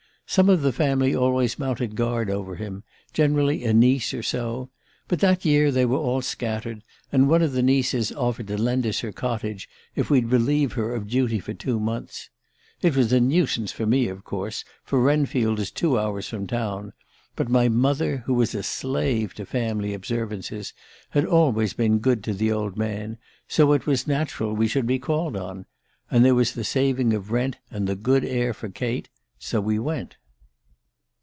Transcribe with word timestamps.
Some 0.27 0.47
of 0.47 0.61
the 0.61 0.71
family 0.71 1.13
always 1.13 1.59
mounted 1.59 1.97
guard 1.97 2.29
over 2.29 2.55
him 2.55 2.85
generally 3.11 3.65
a 3.65 3.73
niece 3.73 4.13
or 4.13 4.23
so. 4.23 4.69
But 5.09 5.19
that 5.19 5.43
year 5.43 5.73
they 5.73 5.85
were 5.85 5.97
all 5.97 6.21
scattered, 6.21 6.85
and 7.11 7.27
one 7.27 7.41
of 7.41 7.51
the 7.51 7.61
nieces 7.61 8.13
offered 8.13 8.47
to 8.47 8.57
lend 8.57 8.87
us 8.87 9.01
her 9.01 9.11
cottage 9.11 9.67
if 9.93 10.09
we'd 10.09 10.31
relieve 10.31 10.71
her 10.71 10.95
of 10.95 11.09
duty 11.09 11.39
for 11.39 11.53
two 11.53 11.81
months. 11.81 12.29
It 12.81 12.95
was 12.95 13.11
a 13.11 13.19
nuisance 13.19 13.73
for 13.73 13.85
me, 13.85 14.07
of 14.07 14.23
course, 14.23 14.63
for 14.85 15.01
Wrenfield 15.01 15.59
is 15.59 15.69
two 15.69 15.99
hours 15.99 16.29
from 16.29 16.47
town; 16.47 16.93
but 17.35 17.49
my 17.49 17.67
mother, 17.67 18.19
who 18.25 18.33
was 18.33 18.55
a 18.55 18.63
slave 18.63 19.33
to 19.33 19.45
family 19.45 19.93
observances, 19.93 20.71
had 21.09 21.25
always 21.25 21.73
been 21.73 21.99
good 21.99 22.23
to 22.23 22.33
the 22.33 22.53
old 22.53 22.77
man, 22.77 23.17
so 23.49 23.73
it 23.73 23.85
was 23.85 24.07
natural 24.07 24.53
we 24.53 24.69
should 24.69 24.87
be 24.87 24.97
called 24.97 25.35
on 25.35 25.65
and 26.09 26.23
there 26.23 26.35
was 26.35 26.53
the 26.53 26.63
saving 26.63 27.11
of 27.13 27.31
rent 27.31 27.57
and 27.69 27.85
the 27.85 27.97
good 27.97 28.23
air 28.23 28.53
for 28.53 28.69
Kate. 28.69 29.09
So 29.37 29.59
we 29.59 29.77
went. 29.77 30.15